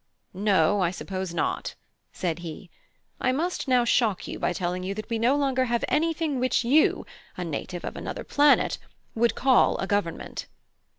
"No, 0.33 0.81
I 0.81 0.89
suppose 0.89 1.31
not," 1.31 1.75
said 2.11 2.39
he. 2.39 2.71
"I 3.19 3.31
must 3.31 3.67
now 3.67 3.85
shock 3.85 4.27
you 4.27 4.39
by 4.39 4.51
telling 4.51 4.81
you 4.81 4.95
that 4.95 5.07
we 5.11 5.17
have 5.17 5.21
no 5.21 5.35
longer 5.35 5.67
anything 5.87 6.39
which 6.39 6.65
you, 6.65 7.05
a 7.37 7.45
native 7.45 7.85
of 7.85 7.95
another 7.95 8.23
planet, 8.23 8.79
would 9.13 9.35
call 9.35 9.77
a 9.77 9.85
government." 9.85 10.47